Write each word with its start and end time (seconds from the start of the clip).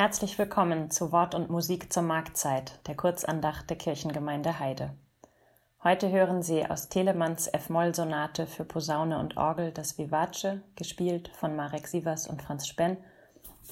Herzlich 0.00 0.38
willkommen 0.38 0.90
zu 0.90 1.12
Wort 1.12 1.34
und 1.34 1.50
Musik 1.50 1.92
zur 1.92 2.02
Marktzeit, 2.02 2.80
der 2.86 2.96
Kurzandacht 2.96 3.68
der 3.68 3.76
Kirchengemeinde 3.76 4.58
Heide. 4.58 4.94
Heute 5.84 6.10
hören 6.10 6.42
Sie 6.42 6.64
aus 6.64 6.88
Telemanns 6.88 7.48
F-Moll-Sonate 7.48 8.46
für 8.46 8.64
Posaune 8.64 9.18
und 9.18 9.36
Orgel 9.36 9.72
das 9.72 9.98
Vivace, 9.98 10.56
gespielt 10.74 11.28
von 11.28 11.54
Marek 11.54 11.86
Sievers 11.86 12.28
und 12.28 12.40
Franz 12.40 12.66
Spenn, 12.66 12.96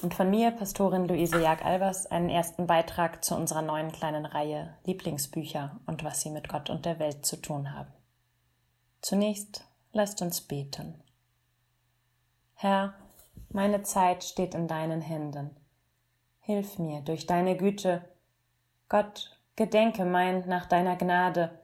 und 0.03 0.13
von 0.13 0.29
mir, 0.29 0.51
Pastorin 0.51 1.07
Luise 1.07 1.41
Jag-Albers, 1.41 2.05
einen 2.05 2.29
ersten 2.29 2.67
Beitrag 2.67 3.25
zu 3.25 3.33
unserer 3.33 3.63
neuen 3.63 3.91
kleinen 3.91 4.27
Reihe 4.27 4.75
Lieblingsbücher 4.83 5.79
und 5.87 6.03
was 6.03 6.21
sie 6.21 6.29
mit 6.29 6.47
Gott 6.47 6.69
und 6.69 6.85
der 6.85 6.99
Welt 6.99 7.25
zu 7.25 7.37
tun 7.37 7.73
haben. 7.73 7.91
Zunächst 9.01 9.65
lasst 9.93 10.21
uns 10.21 10.41
beten. 10.41 10.93
Herr, 12.53 12.93
meine 13.49 13.81
Zeit 13.81 14.23
steht 14.23 14.53
in 14.53 14.67
deinen 14.67 15.01
Händen. 15.01 15.55
Hilf 16.49 16.79
mir 16.79 17.01
durch 17.01 17.27
deine 17.27 17.55
Güte. 17.55 18.03
Gott, 18.87 19.37
gedenke 19.55 20.03
mein 20.03 20.47
nach 20.47 20.65
deiner 20.65 20.95
Gnade. 20.95 21.59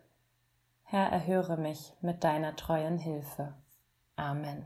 Herr, 0.83 1.07
erhöre 1.07 1.57
mich 1.57 1.93
mit 2.01 2.23
deiner 2.23 2.55
treuen 2.55 2.99
Hilfe. 2.99 3.55
Amen. 4.15 4.63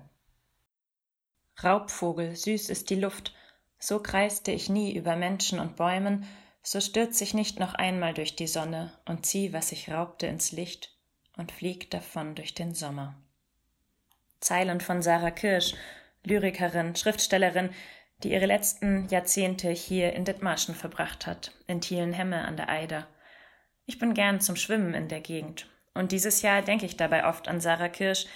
Raubvogel, 1.63 2.35
süß 2.35 2.67
ist 2.67 2.89
die 2.89 2.99
Luft, 2.99 3.33
so 3.79 4.03
kreiste 4.03 4.51
ich 4.51 4.67
nie 4.67 4.93
über 4.93 5.15
Menschen 5.15 5.57
und 5.57 5.77
Bäumen, 5.77 6.27
so 6.63 6.81
stürz 6.81 7.21
ich 7.21 7.33
nicht 7.33 7.57
noch 7.61 7.75
einmal 7.75 8.13
durch 8.13 8.35
die 8.35 8.47
Sonne 8.47 8.91
und 9.05 9.25
zieh, 9.25 9.53
was 9.53 9.71
ich 9.71 9.89
raubte, 9.89 10.27
ins 10.27 10.51
Licht 10.51 10.93
und 11.37 11.53
flieg 11.53 11.89
davon 11.91 12.35
durch 12.35 12.53
den 12.53 12.73
Sommer. 12.75 13.15
Zeilen 14.41 14.81
von 14.81 15.01
Sarah 15.01 15.31
Kirsch, 15.31 15.75
Lyrikerin, 16.25 16.97
Schriftstellerin, 16.97 17.69
die 18.23 18.31
ihre 18.31 18.45
letzten 18.45 19.07
Jahrzehnte 19.09 19.69
hier 19.69 20.13
in 20.13 20.25
Dithmarschen 20.25 20.75
verbracht 20.75 21.25
hat, 21.25 21.53
in 21.67 21.81
Thielenhemme 21.81 22.45
an 22.45 22.57
der 22.57 22.69
Eider. 22.69 23.07
Ich 23.85 23.99
bin 23.99 24.13
gern 24.13 24.41
zum 24.41 24.55
Schwimmen 24.55 24.93
in 24.93 25.07
der 25.07 25.21
Gegend. 25.21 25.67
Und 25.93 26.11
dieses 26.11 26.41
Jahr 26.41 26.61
denke 26.61 26.85
ich 26.85 26.97
dabei 26.97 27.25
oft 27.25 27.47
an 27.47 27.61
Sarah 27.61 27.89
Kirsch, 27.89 28.27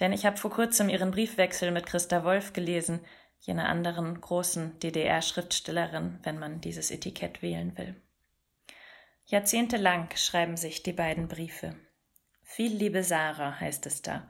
denn 0.00 0.12
ich 0.12 0.26
habe 0.26 0.36
vor 0.36 0.50
kurzem 0.50 0.88
ihren 0.88 1.10
Briefwechsel 1.10 1.70
mit 1.70 1.86
Christa 1.86 2.24
Wolf 2.24 2.52
gelesen, 2.52 3.00
jener 3.40 3.68
anderen 3.68 4.20
großen 4.20 4.78
DDR-Schriftstellerin, 4.80 6.18
wenn 6.22 6.38
man 6.38 6.60
dieses 6.60 6.90
Etikett 6.90 7.42
wählen 7.42 7.76
will. 7.76 7.94
Jahrzehntelang 9.26 10.08
schreiben 10.16 10.56
sich 10.56 10.82
die 10.82 10.92
beiden 10.92 11.28
Briefe. 11.28 11.76
Viel 12.42 12.72
liebe 12.72 13.04
Sarah 13.04 13.60
heißt 13.60 13.86
es 13.86 14.02
da, 14.02 14.28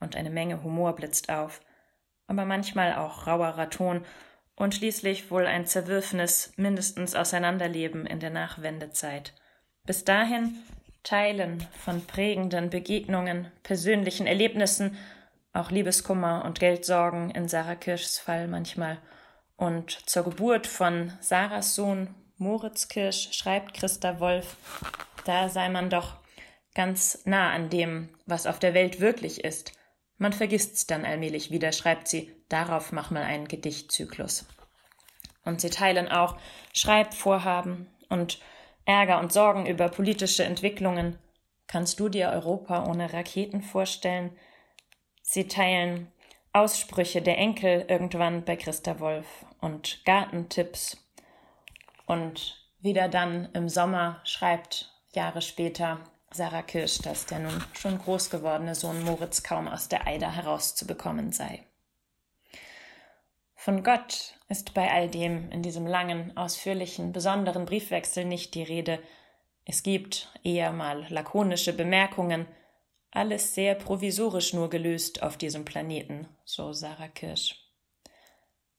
und 0.00 0.16
eine 0.16 0.30
Menge 0.30 0.62
Humor 0.62 0.94
blitzt 0.94 1.30
auf 1.30 1.60
aber 2.26 2.44
manchmal 2.44 2.94
auch 2.94 3.26
rauerer 3.26 3.70
Ton 3.70 4.04
und 4.56 4.74
schließlich 4.74 5.30
wohl 5.30 5.46
ein 5.46 5.66
zerwürfnis, 5.66 6.52
mindestens 6.56 7.14
Auseinanderleben 7.14 8.06
in 8.06 8.20
der 8.20 8.30
Nachwendezeit. 8.30 9.34
Bis 9.84 10.04
dahin 10.04 10.56
Teilen 11.02 11.64
von 11.84 12.04
prägenden 12.04 12.68
Begegnungen, 12.68 13.52
persönlichen 13.62 14.26
Erlebnissen, 14.26 14.96
auch 15.52 15.70
Liebeskummer 15.70 16.44
und 16.44 16.58
Geldsorgen 16.58 17.30
in 17.30 17.48
Sarah 17.48 17.76
Kirschs 17.76 18.18
Fall 18.18 18.48
manchmal. 18.48 18.98
Und 19.56 19.90
zur 20.08 20.24
Geburt 20.24 20.66
von 20.66 21.12
Sarahs 21.20 21.76
Sohn 21.76 22.14
Moritz 22.38 22.88
Kirsch 22.88 23.32
schreibt 23.32 23.74
Christa 23.74 24.18
Wolf, 24.18 24.56
da 25.24 25.48
sei 25.48 25.68
man 25.68 25.90
doch 25.90 26.16
ganz 26.74 27.20
nah 27.24 27.52
an 27.52 27.70
dem, 27.70 28.10
was 28.26 28.46
auf 28.46 28.58
der 28.58 28.74
Welt 28.74 29.00
wirklich 29.00 29.44
ist, 29.44 29.72
man 30.18 30.32
vergisst's 30.32 30.86
dann 30.86 31.04
allmählich 31.04 31.50
wieder, 31.50 31.72
schreibt 31.72 32.08
sie, 32.08 32.34
darauf 32.48 32.90
mach 32.90 33.10
mal 33.10 33.22
einen 33.22 33.48
Gedichtzyklus. 33.48 34.46
Und 35.46 35.62
sie 35.62 35.70
teilen 35.70 36.08
auch 36.08 36.36
Schreibvorhaben 36.74 37.86
und 38.10 38.38
Ärger 38.84 39.18
und 39.20 39.32
Sorgen 39.32 39.64
über 39.64 39.88
politische 39.88 40.44
Entwicklungen. 40.44 41.18
Kannst 41.66 41.98
du 41.98 42.10
dir 42.10 42.28
Europa 42.28 42.84
ohne 42.84 43.12
Raketen 43.12 43.62
vorstellen? 43.62 44.36
Sie 45.22 45.48
teilen 45.48 46.12
Aussprüche 46.52 47.22
der 47.22 47.38
Enkel 47.38 47.84
irgendwann 47.88 48.44
bei 48.44 48.56
Christa 48.56 49.00
Wolf 49.00 49.26
und 49.60 50.04
Gartentipps. 50.04 50.98
Und 52.06 52.62
wieder 52.80 53.08
dann 53.08 53.48
im 53.52 53.68
Sommer 53.68 54.20
schreibt 54.24 54.92
Jahre 55.12 55.42
später 55.42 56.00
Sarah 56.30 56.62
Kirsch, 56.62 56.98
dass 56.98 57.26
der 57.26 57.38
nun 57.40 57.64
schon 57.72 57.98
groß 57.98 58.30
gewordene 58.30 58.74
Sohn 58.74 59.02
Moritz 59.04 59.42
kaum 59.42 59.68
aus 59.68 59.88
der 59.88 60.06
Eider 60.06 60.30
herauszubekommen 60.30 61.32
sei. 61.32 61.64
Von 63.66 63.82
Gott 63.82 64.34
ist 64.48 64.74
bei 64.74 64.92
all 64.92 65.10
dem 65.10 65.50
in 65.50 65.60
diesem 65.60 65.88
langen, 65.88 66.36
ausführlichen, 66.36 67.12
besonderen 67.12 67.64
Briefwechsel 67.64 68.24
nicht 68.24 68.54
die 68.54 68.62
Rede. 68.62 69.00
Es 69.64 69.82
gibt 69.82 70.28
eher 70.44 70.70
mal 70.70 71.04
lakonische 71.08 71.72
Bemerkungen, 71.72 72.46
alles 73.10 73.56
sehr 73.56 73.74
provisorisch 73.74 74.52
nur 74.52 74.70
gelöst 74.70 75.20
auf 75.20 75.36
diesem 75.36 75.64
Planeten, 75.64 76.28
so 76.44 76.72
Sarah 76.72 77.08
Kirsch. 77.08 77.56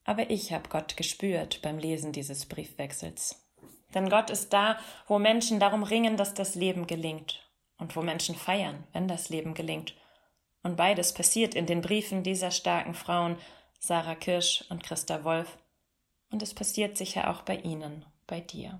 Aber 0.05 0.29
ich 0.29 0.53
habe 0.53 0.69
Gott 0.69 0.95
gespürt 0.95 1.61
beim 1.61 1.79
Lesen 1.79 2.13
dieses 2.13 2.45
Briefwechsels. 2.45 3.45
Denn 3.93 4.07
Gott 4.07 4.29
ist 4.29 4.53
da, 4.53 4.79
wo 5.05 5.19
Menschen 5.19 5.59
darum 5.59 5.83
ringen, 5.83 6.15
dass 6.15 6.33
das 6.33 6.55
Leben 6.55 6.87
gelingt 6.87 7.45
und 7.77 7.93
wo 7.97 8.01
Menschen 8.01 8.35
feiern, 8.35 8.85
wenn 8.93 9.09
das 9.09 9.27
Leben 9.27 9.53
gelingt. 9.53 9.95
Und 10.63 10.77
beides 10.77 11.13
passiert 11.13 11.55
in 11.55 11.65
den 11.65 11.81
Briefen 11.81 12.23
dieser 12.23 12.51
starken 12.51 12.93
Frauen, 12.93 13.37
Sarah 13.79 14.15
Kirsch 14.15 14.65
und 14.69 14.83
Christa 14.83 15.23
Wolf. 15.23 15.57
Und 16.29 16.41
es 16.41 16.53
passiert 16.53 16.97
sicher 16.97 17.29
auch 17.29 17.43
bei 17.43 17.55
Ihnen, 17.55 18.05
bei 18.25 18.41
dir. 18.41 18.79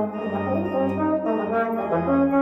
Thank 0.00 0.14
you. 2.34 2.39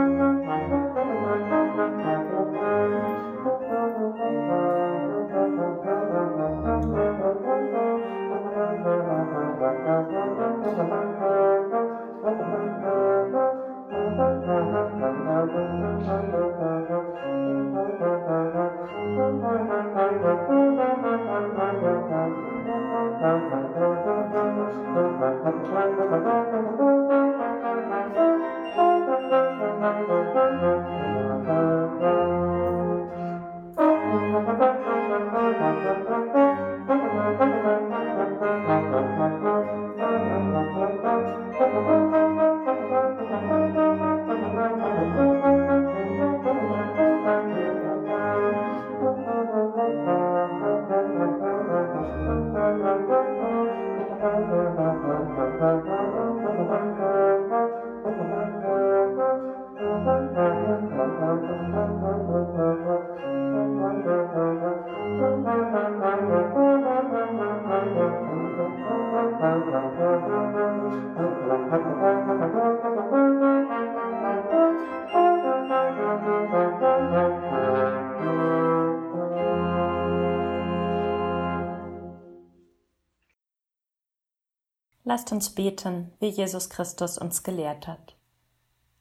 Lasst 85.09 85.31
uns 85.31 85.49
beten, 85.49 86.13
wie 86.19 86.27
Jesus 86.27 86.69
Christus 86.69 87.17
uns 87.17 87.41
gelehrt 87.41 87.87
hat. 87.87 88.15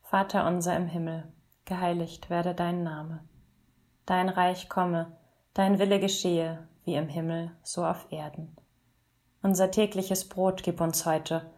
Vater 0.01 0.47
unser 0.47 0.75
im 0.75 0.87
Himmel, 0.87 1.31
geheiligt 1.67 2.31
werde 2.31 2.55
dein 2.55 2.83
Name. 2.83 3.23
Dein 4.07 4.31
Reich 4.31 4.71
komme, 4.71 5.19
dein 5.53 5.79
Wille 5.79 6.01
geschehe, 6.01 6.67
wie 6.87 6.95
im 6.95 7.09
Himmel, 7.09 7.51
so 7.63 7.85
auf 7.85 8.11
Erden. 8.11 8.57
Unser 9.43 9.71
tägliches 9.71 10.27
Brot 10.27 10.63
gib 10.63 10.81
uns 10.81 11.05
heute 11.05 11.51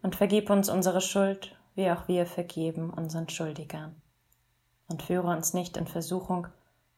und 0.00 0.16
vergib 0.16 0.48
uns 0.48 0.70
unsere 0.70 1.02
Schuld, 1.02 1.54
wie 1.74 1.90
auch 1.90 2.08
wir 2.08 2.24
vergeben 2.24 2.88
unseren 2.88 3.28
Schuldigern. 3.28 4.00
Und 4.88 5.02
führe 5.02 5.28
uns 5.28 5.52
nicht 5.52 5.76
in 5.76 5.86
Versuchung, 5.86 6.46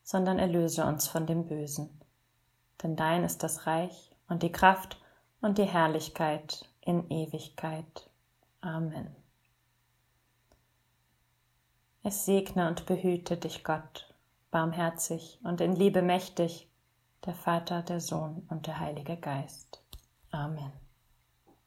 sondern 0.05 0.39
erlöse 0.39 0.85
uns 0.85 1.09
von 1.09 1.27
dem 1.27 1.49
Bösen. 1.49 1.91
Denn 2.85 2.95
dein 2.95 3.25
ist 3.25 3.43
das 3.43 3.67
Reich 3.67 4.15
und 4.29 4.45
die 4.45 4.53
Kraft 4.53 5.03
und 5.41 5.59
die 5.59 5.65
Herrlichkeit 5.65 6.70
in 6.91 7.09
Ewigkeit. 7.09 8.11
Amen. 8.61 9.15
Es 12.03 12.25
segne 12.27 12.67
und 12.67 12.87
behüte 12.87 13.37
dich 13.37 13.63
Gott, 13.63 14.13
barmherzig 14.51 15.39
und 15.45 15.61
in 15.61 15.77
Liebe 15.77 16.03
mächtig, 16.03 16.69
der 17.25 17.35
Vater, 17.35 17.83
der 17.83 18.01
Sohn 18.01 18.47
und 18.51 18.67
der 18.67 18.81
Heilige 18.81 19.17
Geist. 19.17 19.83
Amen. 20.31 20.73